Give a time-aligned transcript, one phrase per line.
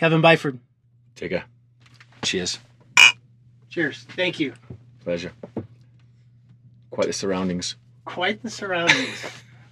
[0.00, 0.58] Kevin Byford.
[1.14, 1.42] Tigger.
[2.22, 2.58] Cheers.
[3.68, 4.06] Cheers.
[4.16, 4.54] Thank you.
[5.04, 5.32] Pleasure.
[6.88, 7.76] Quite the surroundings.
[8.06, 9.26] Quite the surroundings.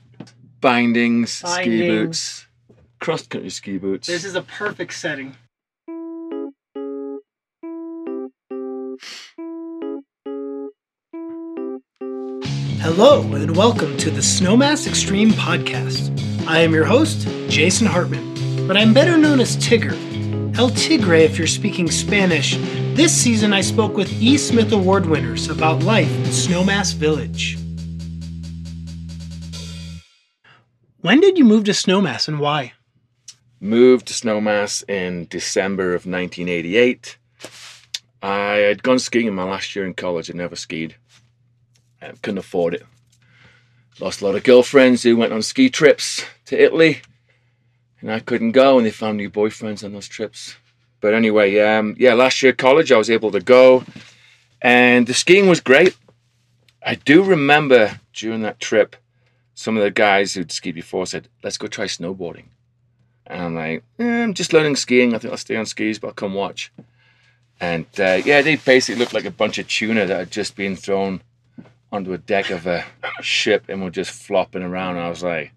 [0.61, 2.47] Bindings, ski boots,
[3.01, 4.07] cross country ski boots.
[4.07, 5.35] this is a perfect setting.
[12.83, 16.47] Hello, and welcome to the Snowmass Extreme Podcast.
[16.47, 18.28] I am your host, Jason Hartman,
[18.69, 19.97] but I'm better known as Tigger.
[20.59, 22.59] El Tigre, if you're speaking Spanish.
[22.95, 24.37] This season, I spoke with E.
[24.37, 27.57] Smith Award winners about life in Snowmass Village.
[31.01, 32.75] When did you move to Snowmass and why?
[33.59, 37.17] Moved to Snowmass in December of 1988.
[38.21, 40.29] I had gone skiing in my last year in college.
[40.29, 40.95] I'd never skied.
[42.03, 42.85] I couldn't afford it.
[43.99, 47.01] Lost a lot of girlfriends who went on ski trips to Italy,
[48.01, 50.57] and I couldn't go, and they found new boyfriends on those trips.
[51.01, 53.85] But anyway, um, yeah, last year college I was able to go,
[54.61, 55.97] and the skiing was great.
[56.85, 58.97] I do remember during that trip,
[59.55, 62.47] some of the guys who'd skied before said, "Let's go try snowboarding."
[63.27, 65.15] And I'm like, eh, I'm just learning skiing.
[65.15, 66.73] I think I'll stay on skis, but I'll come watch.
[67.61, 70.77] And uh, yeah, they basically looked like a bunch of tuna that had just been
[70.77, 71.21] thrown
[71.93, 72.85] onto a deck of a
[73.21, 74.97] ship and were just flopping around.
[74.97, 75.53] And I was like,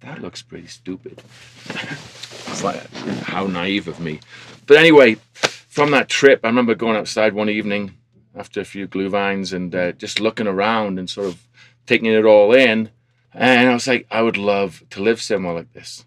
[0.00, 1.22] that looks pretty stupid.
[1.68, 2.90] it's like,
[3.22, 4.20] how naive of me.
[4.66, 7.94] But anyway, from that trip, I remember going outside one evening
[8.34, 11.46] after a few glühweins and uh, just looking around and sort of
[11.86, 12.90] taking it all in.
[13.32, 16.04] And I was like, I would love to live somewhere like this.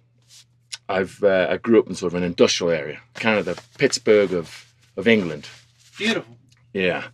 [0.88, 4.34] I've uh, I grew up in sort of an industrial area, kind of the Pittsburgh
[4.34, 4.66] of,
[4.98, 5.48] of England.
[5.98, 6.36] Beautiful.
[6.74, 7.10] Yeah.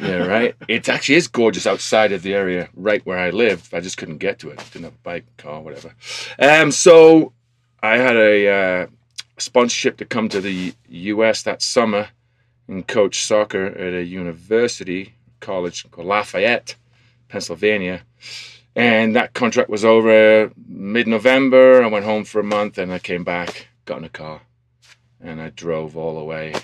[0.00, 0.54] Yeah, right.
[0.68, 3.74] it actually is gorgeous outside of the area right where I lived.
[3.74, 4.58] I just couldn't get to it.
[4.72, 5.94] Didn't have a bike, car, whatever.
[6.38, 7.32] Um, so
[7.82, 8.86] I had a uh,
[9.38, 12.08] sponsorship to come to the US that summer
[12.68, 16.76] and coach soccer at a university college called Lafayette,
[17.28, 18.02] Pennsylvania.
[18.74, 21.82] And that contract was over mid November.
[21.82, 24.40] I went home for a month and I came back, got in a car,
[25.20, 26.54] and I drove all the way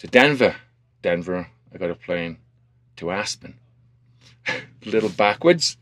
[0.00, 0.56] to Denver.
[1.00, 2.38] Denver, I got a plane
[2.96, 3.54] to Aspen.
[4.46, 5.76] a little backwards.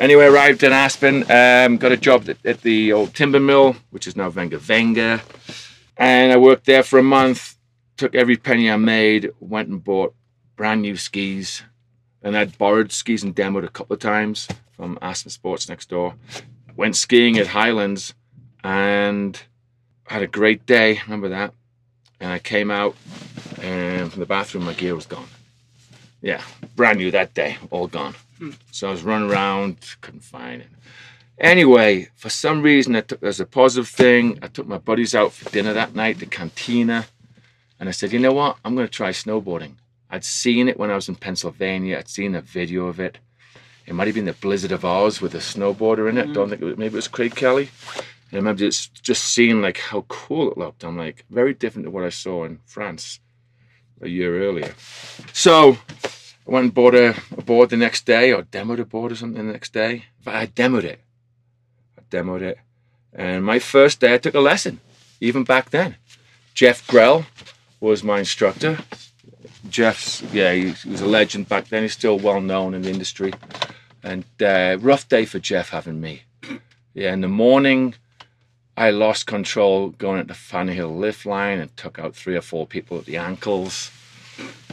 [0.00, 4.06] Anyway, arrived in Aspen, um, got a job at, at the old timber mill, which
[4.06, 5.22] is now Venga Venga.
[5.96, 7.56] And I worked there for a month,
[7.96, 10.14] took every penny I made, went and bought
[10.56, 11.62] brand new skis.
[12.22, 16.14] And I'd borrowed skis and demoed a couple of times from Aspen Sports next door.
[16.74, 18.14] Went skiing at Highlands
[18.64, 19.40] and
[20.06, 21.00] had a great day.
[21.04, 21.52] Remember that?
[22.22, 22.94] And I came out
[23.60, 25.26] and from the bathroom, my gear was gone.
[26.20, 26.40] Yeah,
[26.76, 28.14] brand new that day, all gone.
[28.38, 28.50] Hmm.
[28.70, 30.68] So I was running around, couldn't find it.
[31.36, 34.38] Anyway, for some reason, I took as a positive thing.
[34.40, 37.06] I took my buddies out for dinner that night, the cantina,
[37.80, 38.56] and I said, you know what?
[38.64, 39.72] I'm going to try snowboarding.
[40.08, 41.98] I'd seen it when I was in Pennsylvania.
[41.98, 43.18] I'd seen a video of it.
[43.84, 46.32] It might have been the Blizzard of Oz with a snowboarder in it.
[46.32, 46.50] Don't hmm.
[46.50, 47.70] think it was, maybe it was Craig Kelly.
[48.32, 50.84] I remember just just seeing like how cool it looked.
[50.84, 53.20] I'm like very different to what I saw in France
[54.00, 54.74] a year earlier.
[55.32, 55.78] So
[56.46, 59.16] I went and bought a, a board the next day, or demoed a board or
[59.16, 60.06] something the next day.
[60.24, 61.00] But I demoed it.
[61.98, 62.58] I demoed it.
[63.12, 64.80] And my first day, I took a lesson,
[65.20, 65.96] even back then.
[66.54, 67.26] Jeff Grell
[67.80, 68.78] was my instructor.
[69.68, 71.82] Jeff's, yeah, he, he was a legend back then.
[71.82, 73.32] He's still well known in the industry.
[74.02, 76.22] And uh, rough day for Jeff having me.
[76.94, 77.94] Yeah, in the morning,
[78.76, 82.40] I lost control going at the Fan Hill lift line and took out three or
[82.40, 83.90] four people at the ankles.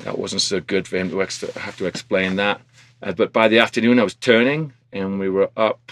[0.04, 2.62] That wasn't so good for him to ex- have to explain that.
[3.02, 5.92] Uh, but by the afternoon, I was turning and we were up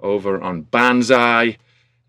[0.00, 1.58] over on Banzai.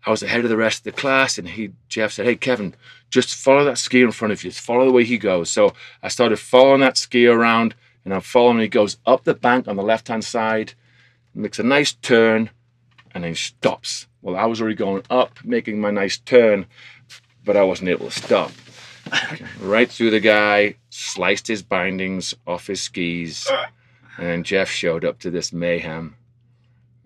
[0.06, 2.74] I was ahead of the rest of the class, and he Jeff said, "Hey, Kevin,
[3.10, 4.50] just follow that ski in front of you.
[4.50, 5.72] Just follow the way he goes." So
[6.02, 8.58] I started following that ski around, and I'm following.
[8.58, 10.74] He goes up the bank on the left-hand side,
[11.34, 12.50] makes a nice turn,
[13.12, 14.06] and then he stops.
[14.24, 16.64] Well, I was already going up, making my nice turn,
[17.44, 18.52] but I wasn't able to stop.
[19.60, 23.46] right through the guy, sliced his bindings off his skis,
[24.16, 26.16] and Jeff showed up to this mayhem.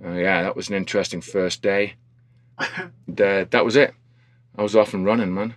[0.03, 1.94] Uh, yeah, that was an interesting first day.
[3.06, 3.94] And, uh, that was it.
[4.56, 5.55] I was off and running, man.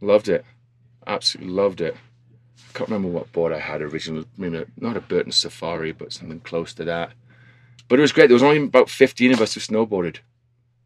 [0.00, 0.44] Loved it.
[1.06, 1.94] Absolutely loved it.
[1.94, 4.26] I can't remember what board I had originally.
[4.36, 7.12] Maybe not a Burton Safari, but something close to that.
[7.88, 8.28] But it was great.
[8.28, 10.18] There was only about 15 of us who snowboarded.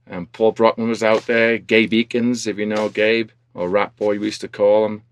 [0.08, 4.18] And Paul Brockman was out there, Gabe Eakins, if you know Gabe, or Rat Boy,
[4.18, 5.02] we used to call him.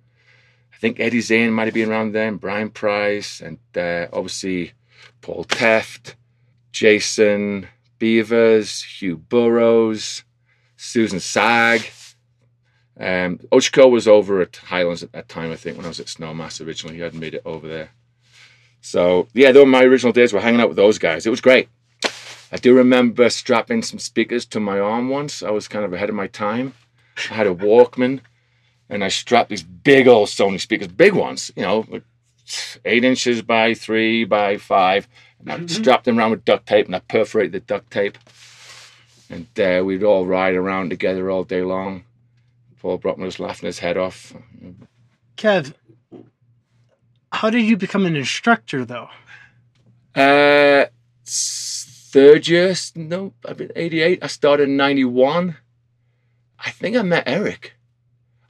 [0.72, 4.72] I think Eddie Zane might have been around then, Brian Price, and uh, obviously
[5.20, 6.14] Paul Teft,
[6.72, 10.24] Jason Beavers, Hugh Burrows,
[10.76, 11.90] Susan Sag.
[12.98, 16.06] Um, Ochiko was over at Highlands at that time, I think, when I was at
[16.06, 16.96] Snowmass originally.
[16.96, 17.90] He hadn't made it over there.
[18.80, 21.26] So, yeah, though my original days were hanging out with those guys.
[21.26, 21.68] It was great.
[22.52, 25.42] I do remember strapping some speakers to my arm once.
[25.42, 26.74] I was kind of ahead of my time.
[27.30, 28.20] I had a Walkman
[28.88, 31.86] and I strapped these big old Sony speakers, big ones, you know,
[32.84, 35.08] eight inches by three by five.
[35.40, 38.18] And I strapped them around with duct tape and I perforated the duct tape.
[39.28, 42.04] And uh, we'd all ride around together all day long.
[42.80, 44.32] Paul Brockman was laughing his head off.
[45.36, 45.74] Kev,
[47.32, 49.08] how did you become an instructor though?
[50.14, 50.86] Uh,
[52.16, 54.20] third year, no, I've been 88.
[54.22, 55.58] I started in 91.
[56.58, 57.74] I think I met Eric.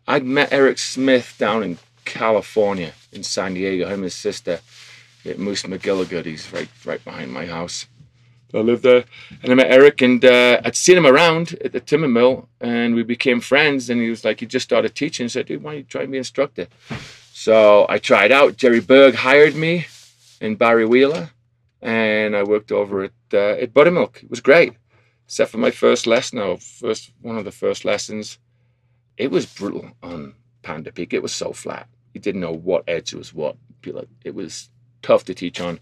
[0.06, 4.60] I'd met Eric Smith down in California, in San Diego, him and his sister
[5.24, 6.26] at Moose McGillycuddy.
[6.26, 7.86] He's right, right behind my house.
[8.54, 9.04] I lived there.
[9.42, 12.94] And I met Eric, and uh, I'd seen him around at the timber mill, and
[12.94, 13.90] we became friends.
[13.90, 15.24] And he was like, he just started teaching.
[15.24, 16.68] He said, dude, why don't you try and be an instructor?
[17.32, 18.58] So I tried out.
[18.58, 19.86] Jerry Berg hired me
[20.40, 21.30] and Barry Wheeler,
[21.86, 24.22] and I worked over at uh, at Buttermilk.
[24.24, 24.74] It was great,
[25.26, 26.38] except for my first lesson.
[26.40, 28.38] No, first one of the first lessons.
[29.16, 31.14] It was brutal on Panda Peak.
[31.14, 31.88] It was so flat.
[32.12, 33.56] You didn't know what edge was what.
[34.24, 34.68] It was
[35.02, 35.78] tough to teach on.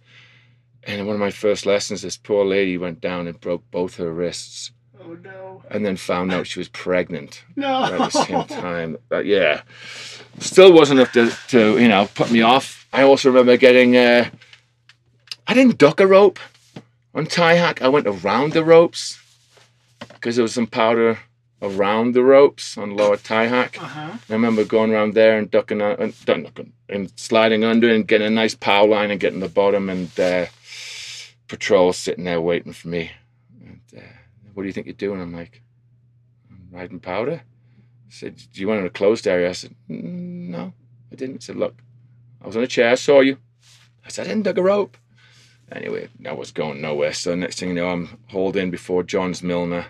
[0.82, 3.96] And in one of my first lessons, this poor lady went down and broke both
[3.96, 5.62] her wrists, Oh no.
[5.70, 7.84] and then found out she was pregnant No.
[7.84, 8.98] at the same time.
[9.08, 9.62] But yeah,
[10.38, 12.86] still wasn't enough to, to you know put me off.
[12.92, 14.28] I also remember getting uh,
[15.46, 16.38] I didn't duck a rope
[17.14, 17.82] on Tiehack.
[17.82, 19.20] I went around the ropes
[20.08, 21.18] because there was some powder
[21.60, 23.78] around the ropes on lower Tiehack.
[23.78, 24.16] Uh-huh.
[24.28, 28.26] I remember going around there and ducking uh, and, ducking, and sliding under and getting
[28.26, 30.46] a nice power line and getting the bottom and uh,
[31.48, 33.10] patrol sitting there waiting for me.
[33.62, 34.00] And, uh,
[34.54, 35.20] what do you think you're doing?
[35.20, 35.62] I'm like,
[36.50, 37.42] I'm riding powder.
[37.42, 39.48] I said, do you want in a closed area?
[39.48, 40.72] I said, "Mm, no,
[41.12, 41.36] I didn't.
[41.36, 41.74] I said, look,
[42.40, 43.38] I was on a chair, I saw you.
[44.04, 44.96] I said, I didn't dug a rope.
[45.72, 47.12] Anyway, I was going nowhere.
[47.12, 49.86] So next thing you know, I'm hauled in before Johns Milner,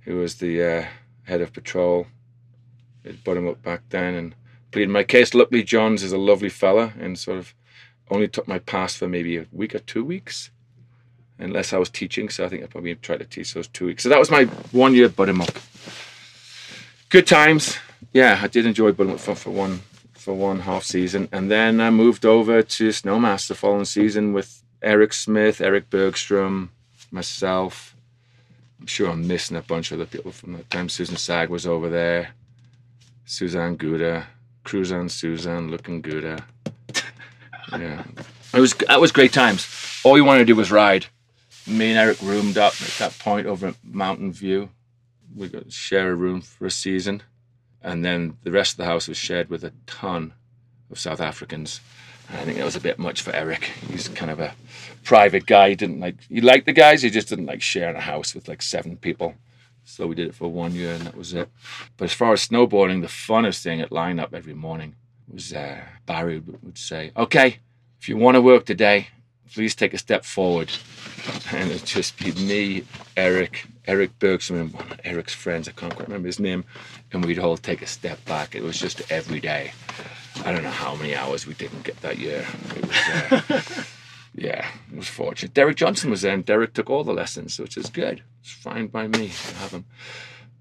[0.00, 0.86] who was the uh,
[1.24, 2.06] head of patrol.
[3.02, 4.34] He'd put him up back then and
[4.70, 5.34] pleaded my case.
[5.34, 7.54] Luckily, Johns is a lovely fella and sort of
[8.10, 10.50] only took my pass for maybe a week or two weeks,
[11.38, 12.28] unless I was teaching.
[12.28, 14.02] So I think I probably tried to teach those two weeks.
[14.02, 15.60] So that was my one year Buttermilk.
[17.08, 17.78] Good times.
[18.12, 19.80] Yeah, I did enjoy Buttermilk for, for one
[20.12, 24.63] for one half season, and then I moved over to Snowmass the following season with
[24.84, 26.70] Eric Smith, Eric Bergstrom,
[27.10, 27.96] myself.
[28.78, 30.90] I'm sure I'm missing a bunch of other people from that time.
[30.90, 32.30] Susan Sag was over there.
[33.24, 34.26] Suzanne Gouda,
[34.64, 36.44] Cruzan Suzanne, looking Gouda.
[37.72, 38.04] Yeah,
[38.52, 39.66] it was that was great times.
[40.04, 41.06] All we wanted to do was ride.
[41.66, 44.68] Me and Eric roomed up at that point over at Mountain View.
[45.34, 47.22] We got to share a room for a season,
[47.82, 50.34] and then the rest of the house was shared with a ton
[50.90, 51.80] of South Africans.
[52.30, 53.64] I think that was a bit much for Eric.
[53.90, 54.54] He's kind of a
[55.02, 55.70] private guy.
[55.70, 57.02] He didn't like he liked the guys.
[57.02, 59.34] He just didn't like sharing a house with like seven people.
[59.84, 61.48] So we did it for one year, and that was it.
[61.96, 64.96] But as far as snowboarding, the funnest thing at lineup every morning
[65.30, 67.58] was uh, Barry would say, "Okay,
[68.00, 69.08] if you want to work today,
[69.52, 70.72] please take a step forward."
[71.52, 72.84] And it'd just be me,
[73.16, 75.68] Eric, Eric Bergstrom, and one of Eric's friends.
[75.68, 76.64] I can't quite remember his name,
[77.12, 78.54] and we'd all take a step back.
[78.54, 79.72] It was just every day.
[80.44, 82.46] I don't know how many hours we didn't get that year.
[82.76, 82.96] It was,
[83.50, 83.62] uh,
[84.34, 85.54] yeah, it was fortunate.
[85.54, 88.22] Derek Johnson was there, and Derek took all the lessons, which is good.
[88.40, 89.86] It's fine by me to have him.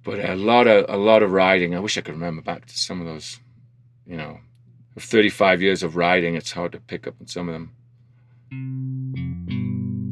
[0.06, 1.76] But a lot of a lot of riding.
[1.76, 3.40] I wish I could remember back to some of those.
[4.06, 4.40] You know,
[5.00, 6.36] 35 years of riding.
[6.36, 7.72] It's hard to pick up on some of them.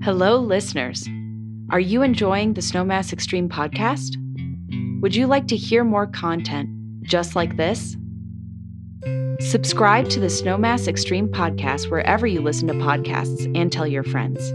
[0.03, 1.07] Hello, listeners.
[1.69, 4.17] Are you enjoying the Snowmass Extreme podcast?
[5.01, 6.69] Would you like to hear more content
[7.03, 7.95] just like this?
[9.39, 14.51] Subscribe to the Snowmass Extreme podcast wherever you listen to podcasts and tell your friends.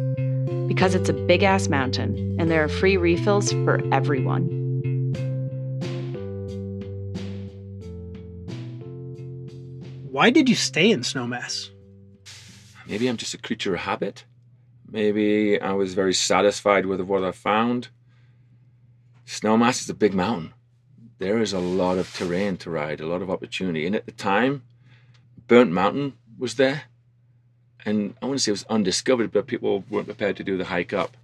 [0.69, 4.45] Because it's a big ass mountain and there are free refills for everyone.
[10.11, 11.71] Why did you stay in Snowmass?
[12.87, 14.25] Maybe I'm just a creature of habit.
[14.89, 17.89] Maybe I was very satisfied with what I found.
[19.27, 20.55] Snowmass is a big mountain.
[21.19, 23.87] There is a lot of terrain to ride, a lot of opportunity.
[23.87, 24.63] And at the time,
[25.47, 26.85] Burnt Mountain was there.
[27.85, 30.93] And I wouldn't say it was undiscovered, but people weren't prepared to do the hike
[30.93, 31.17] up.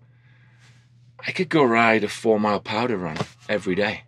[1.26, 3.18] I could go ride a four mile powder run
[3.48, 4.04] every day.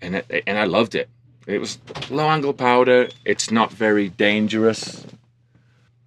[0.00, 1.08] And, it, and I loved it.
[1.46, 1.78] It was
[2.10, 3.08] low angle powder.
[3.24, 5.06] It's not very dangerous.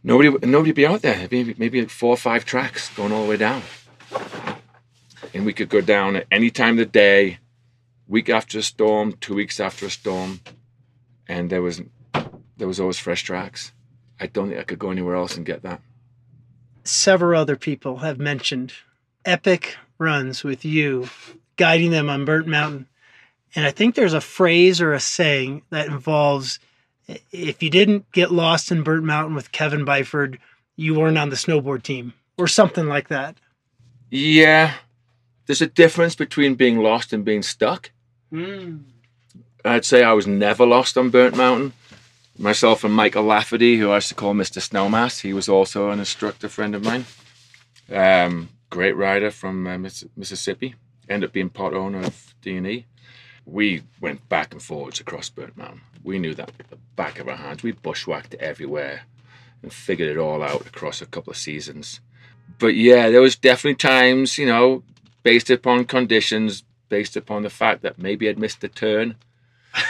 [0.03, 1.27] Nobody, nobody be out there.
[1.31, 3.61] Maybe, maybe like four or five tracks going all the way down,
[5.33, 7.39] and we could go down at any time of the day.
[8.09, 10.41] Week after a storm, two weeks after a storm,
[11.27, 11.81] and there was
[12.57, 13.71] there was always fresh tracks.
[14.19, 15.79] I don't think I could go anywhere else and get that.
[16.83, 18.73] Several other people have mentioned
[19.23, 21.07] epic runs with you
[21.55, 22.87] guiding them on Burnt Mountain.
[23.55, 26.59] And I think there's a phrase or a saying that involves
[27.31, 30.37] if you didn't get lost in Burnt Mountain with Kevin Byford,
[30.75, 33.37] you weren't on the snowboard team or something like that.
[34.09, 34.73] Yeah.
[35.45, 37.91] There's a difference between being lost and being stuck.
[38.31, 38.83] Mm.
[39.65, 41.73] I'd say I was never lost on Burnt Mountain.
[42.37, 44.61] Myself and Michael Lafferty, who I used to call Mr.
[44.61, 47.05] Snowmass, he was also an instructor friend of mine.
[47.91, 49.77] Um, great rider from uh,
[50.15, 50.75] Mississippi.
[51.09, 52.85] Ended up being part owner of D&E.
[53.45, 55.81] We went back and forwards across Burnt Mountain.
[56.03, 57.63] We knew that at the back of our hands.
[57.63, 59.01] We bushwhacked everywhere
[59.61, 61.99] and figured it all out across a couple of seasons.
[62.57, 64.83] But yeah, there was definitely times, you know,
[65.23, 69.15] based upon conditions, based upon the fact that maybe I'd missed a turn,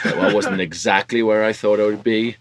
[0.04, 2.38] that I wasn't exactly where I thought I would be.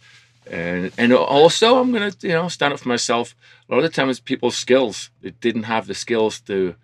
[0.50, 3.34] And and also I'm gonna, you know, stand up for myself.
[3.68, 6.74] A lot of the times people's skills, they didn't have the skills to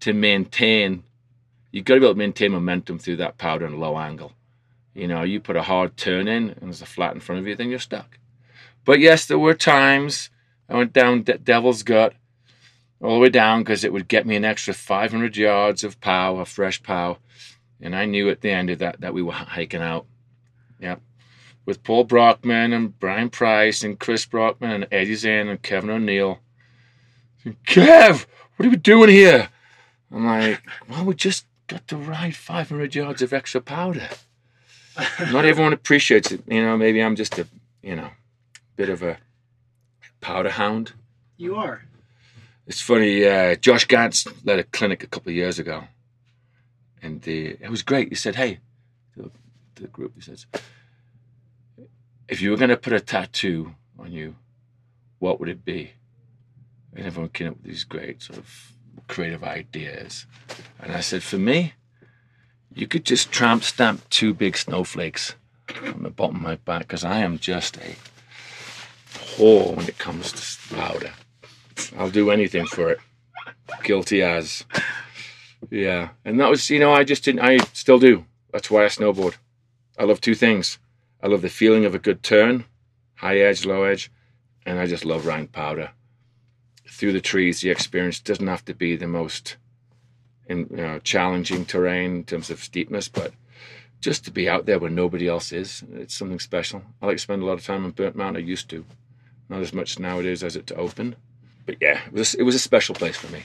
[0.00, 1.02] to maintain
[1.72, 4.32] you've got to be able to maintain momentum through that powder and low angle.
[4.94, 7.46] You know, you put a hard turn in and there's a flat in front of
[7.46, 8.18] you, then you're stuck.
[8.84, 10.30] But yes, there were times
[10.68, 12.14] I went down De- Devil's Gut
[13.00, 16.36] all the way down because it would get me an extra 500 yards of pow,
[16.36, 17.18] of fresh pow.
[17.80, 20.06] And I knew at the end of that that we were hiking out.
[20.80, 20.96] Yeah.
[21.64, 26.40] With Paul Brockman and Brian Price and Chris Brockman and Eddie Zane and Kevin O'Neill.
[27.66, 28.26] Kev,
[28.56, 29.48] what are we doing here?
[30.10, 34.08] I'm like, well, we just got to ride 500 yards of extra powder.
[35.30, 36.42] Not everyone appreciates it.
[36.48, 37.46] You know, maybe I'm just a,
[37.82, 38.10] you know,
[38.76, 39.18] bit of a
[40.20, 40.92] powder hound.
[41.36, 41.82] You are.
[42.68, 43.26] It's funny.
[43.26, 45.84] Uh, Josh Gantz led a clinic a couple of years ago,
[47.02, 48.10] and the, it was great.
[48.10, 48.60] He said, "Hey,
[49.16, 49.32] to
[49.74, 50.44] the group, he says,
[52.28, 54.36] if you were going to put a tattoo on you,
[55.18, 55.92] what would it be?"
[56.94, 58.72] And everyone came up with these great sort of
[59.06, 60.26] creative ideas.
[60.78, 61.72] And I said, for me,
[62.74, 65.36] you could just tramp stamp two big snowflakes
[65.84, 67.96] on the bottom of my back because I am just a
[69.14, 71.12] whore when it comes to powder.
[71.96, 72.98] I'll do anything for it.
[73.82, 74.64] Guilty as.
[75.70, 76.10] Yeah.
[76.24, 78.24] And that was, you know, I just didn't, I still do.
[78.52, 79.34] That's why I snowboard.
[79.98, 80.78] I love two things.
[81.22, 82.64] I love the feeling of a good turn,
[83.16, 84.10] high edge, low edge,
[84.64, 85.90] and I just love riding powder
[86.98, 89.56] through the trees, the experience doesn't have to be the most
[90.48, 93.32] in, you know, challenging terrain in terms of steepness, but
[94.00, 96.82] just to be out there where nobody else is, it's something special.
[97.00, 98.42] I like to spend a lot of time on Burnt Mountain.
[98.42, 98.84] I used to,
[99.48, 101.14] not as much nowadays as it to open,
[101.68, 103.42] but yeah, it was it was a special place for me.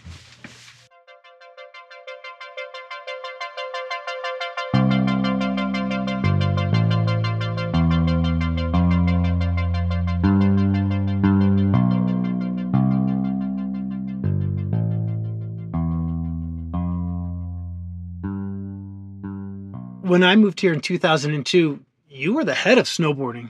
[20.01, 23.50] when I moved here in 2002, you were the head of snowboarding,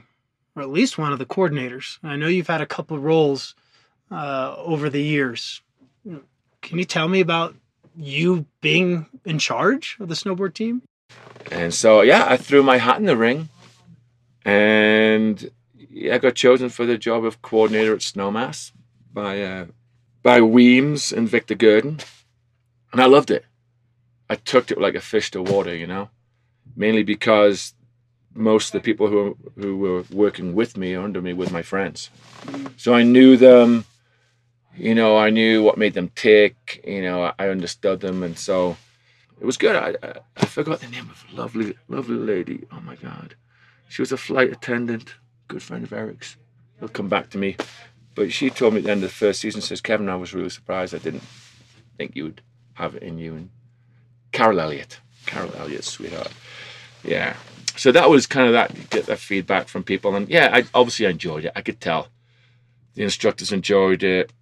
[0.56, 1.98] or at least one of the coordinators.
[2.02, 3.54] I know you've had a couple of roles
[4.14, 5.60] uh, over the years.
[6.04, 7.54] Can you tell me about
[7.96, 10.82] you being in charge of the snowboard team?
[11.50, 13.48] And so, yeah, I threw my hat in the ring,
[14.44, 15.50] and
[16.10, 18.72] I got chosen for the job of coordinator at Snowmass
[19.12, 19.66] by uh,
[20.22, 22.00] by Weems and Victor Gurdon,
[22.92, 23.44] and I loved it.
[24.30, 26.08] I took it like a fish to water, you know
[26.76, 27.74] mainly because
[28.34, 31.62] most of the people who who were working with me or under me were my
[31.62, 32.10] friends.
[32.76, 33.84] So I knew them,
[34.76, 38.76] you know, I knew what made them tick, you know, I understood them, and so
[39.40, 39.76] it was good.
[39.76, 42.66] I, I, forgot the name of a lovely, lovely lady.
[42.72, 43.34] Oh my God,
[43.88, 45.14] she was a flight attendant,
[45.48, 46.36] good friend of Eric's.
[46.80, 47.56] He'll come back to me,
[48.14, 50.34] but she told me at the end of the first season, says Kevin, I was
[50.34, 50.94] really surprised.
[50.94, 51.24] I didn't
[51.96, 52.42] think you would
[52.74, 53.34] have it in you.
[53.34, 53.50] And
[54.32, 56.32] Carol Elliott, Carol Elliott, sweetheart
[57.04, 57.36] yeah.
[57.76, 61.06] So that was kind of that get that feedback from people, and yeah, I obviously
[61.06, 61.52] I enjoyed it.
[61.54, 62.08] I could tell
[62.94, 64.32] the instructors enjoyed it.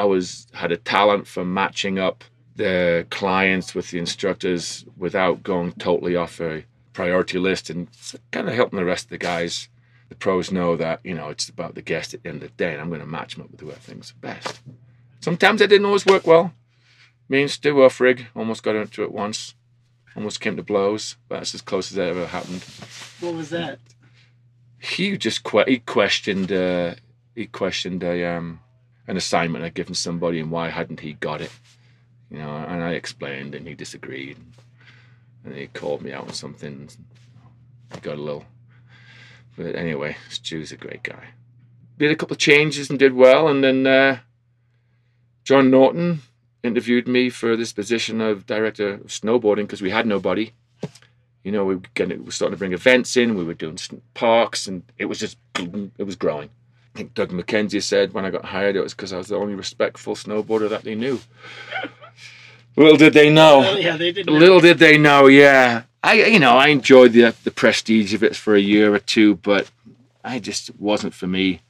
[0.00, 2.24] I was had a talent for matching up
[2.56, 6.64] the clients with the instructors without going totally off a
[6.94, 7.86] priority list, and
[8.30, 9.68] kind of helping the rest of the guys,
[10.08, 12.56] the pros, know that you know it's about the guest at the end of the
[12.56, 14.62] day, and I'm going to match them up with who I think's best.
[15.20, 16.54] Sometimes it didn't always work well.
[17.28, 19.54] Me and Stu Uffrig almost got into it once
[20.16, 21.16] almost came to blows.
[21.28, 22.64] but That's as close as that ever happened.
[23.20, 23.78] What was that?
[24.78, 26.94] He just que- he questioned uh,
[27.34, 28.60] he questioned a um,
[29.10, 31.50] an assignment I'd given somebody and why hadn't he got it?
[32.30, 34.36] You know, and I explained and he disagreed.
[35.44, 36.88] and he called me out on something.
[37.92, 38.44] I got a little.
[39.56, 41.28] But anyway, Stu's a great guy.
[41.98, 44.20] Did a couple of changes and did well, and then uh,
[45.44, 46.22] John Norton
[46.62, 50.52] interviewed me for this position of director of snowboarding because we had nobody.
[51.42, 53.34] You know, we were, getting, we were starting to bring events in.
[53.34, 53.78] We were doing
[54.14, 56.50] parks, and it was just it was growing.
[56.94, 59.36] I think Doug McKenzie said when I got hired, it was because I was the
[59.36, 61.20] only respectful snowboarder that they knew.
[62.76, 63.60] Little did they know.
[63.60, 64.26] Well, yeah, they did.
[64.26, 64.32] know.
[64.32, 65.26] Little did they know.
[65.26, 68.98] Yeah, I you know I enjoyed the the prestige of it for a year or
[68.98, 69.70] two, but
[70.24, 71.60] I just wasn't for me.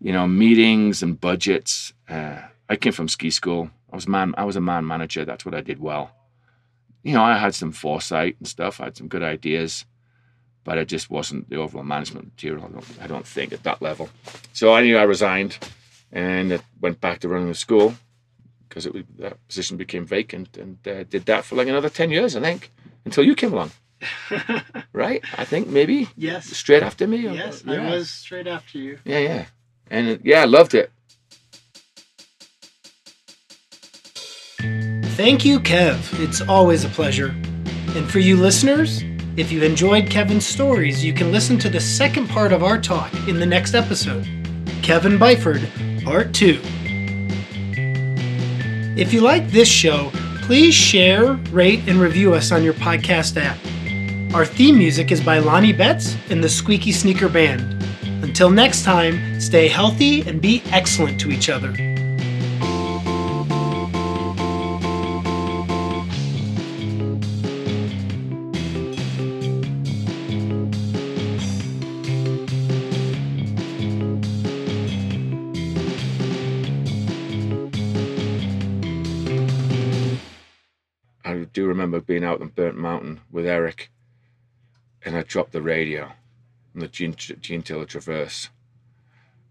[0.00, 1.92] You know, meetings and budgets.
[2.08, 3.70] Uh, I came from ski school.
[3.92, 4.34] I was man.
[4.36, 5.24] I was a man manager.
[5.24, 6.12] That's what I did well.
[7.02, 8.80] You know, I had some foresight and stuff.
[8.80, 9.84] I had some good ideas,
[10.64, 12.64] but it just wasn't the overall management material.
[12.64, 14.08] I don't, I don't think at that level.
[14.52, 15.58] So I knew I resigned,
[16.12, 17.94] and it went back to running the school
[18.68, 22.10] because it was, that position became vacant, and uh, did that for like another ten
[22.10, 22.70] years, I think,
[23.04, 23.72] until you came along.
[24.92, 25.22] right?
[25.36, 26.46] I think maybe yes.
[26.46, 27.26] straight after me.
[27.26, 27.74] or- Yes, yeah.
[27.74, 28.98] I was straight after you.
[29.04, 29.44] Yeah, yeah,
[29.90, 30.90] and uh, yeah, I loved it.
[35.16, 36.18] Thank you, Kev.
[36.18, 37.34] It's always a pleasure.
[37.94, 39.02] And for you listeners,
[39.36, 43.12] if you enjoyed Kevin's stories, you can listen to the second part of our talk
[43.28, 44.24] in the next episode
[44.82, 45.62] Kevin Byford,
[46.04, 46.60] Part 2.
[48.96, 50.10] If you like this show,
[50.42, 53.58] please share, rate, and review us on your podcast app.
[54.34, 57.82] Our theme music is by Lonnie Betts and the Squeaky Sneaker Band.
[58.22, 61.89] Until next time, stay healthy and be excellent to each other.
[81.80, 83.90] Remember being out on Burnt Mountain with Eric,
[85.02, 86.12] and I dropped the radio
[86.74, 88.50] on the Gene, Gene Taylor Traverse.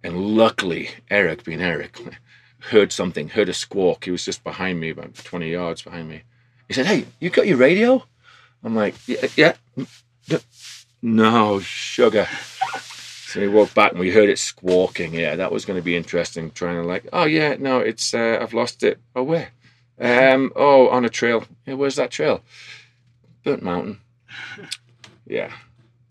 [0.04, 2.00] And luckily, Eric, being Eric,
[2.60, 4.06] heard something, heard a squawk.
[4.06, 6.22] He was just behind me, about 20 yards behind me.
[6.68, 8.06] He said, Hey, you got your radio?
[8.64, 9.54] I'm like, Yeah, yeah.
[11.02, 12.28] No, sugar.
[13.26, 15.14] So we walked back and we heard it squawking.
[15.14, 16.52] Yeah, that was going to be interesting.
[16.52, 19.00] Trying to, like, oh, yeah, no, it's, uh, I've lost it.
[19.16, 19.52] Oh, where?
[20.00, 21.44] Um, oh, on a trail.
[21.66, 22.42] Yeah, where's that trail?
[23.44, 24.00] Burnt Mountain.
[25.26, 25.52] Yeah.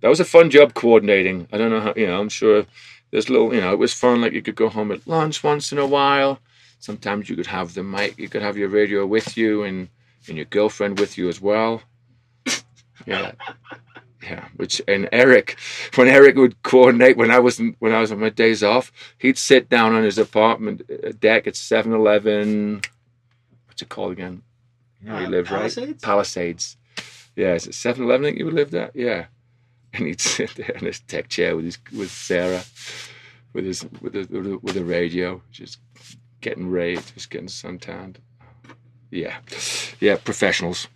[0.01, 1.49] That was a fun job coordinating.
[1.53, 2.65] I don't know how, you know, I'm sure
[3.11, 4.21] there's little, you know, it was fun.
[4.21, 6.39] Like you could go home at lunch once in a while.
[6.79, 9.89] Sometimes you could have the mic, you could have your radio with you and,
[10.29, 11.83] and your girlfriend with you as well.
[13.07, 13.33] Yeah.
[14.23, 15.57] Yeah, which and Eric,
[15.95, 19.39] when Eric would coordinate when I was when I was on my days off, he'd
[19.39, 22.83] sit down on his apartment uh, deck at 7-Eleven.
[23.79, 24.43] What's it called again?
[25.01, 25.87] You know where live, Palisades?
[25.87, 26.03] right?
[26.03, 26.77] Palisades.
[27.37, 28.25] Yeah, is it 7-Eleven?
[28.25, 28.97] I think you lived at.
[28.97, 29.27] Yeah,
[29.93, 32.65] and he'd sit there in his tech chair with his with Sarah,
[33.53, 35.79] with his with a with a, with a radio, just
[36.41, 38.19] getting raved, just getting suntanned.
[39.13, 39.37] Yeah,
[40.01, 40.89] yeah, professionals.